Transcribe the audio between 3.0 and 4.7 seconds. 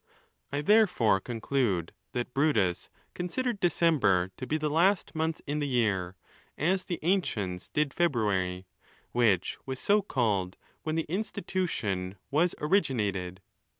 considered December to be the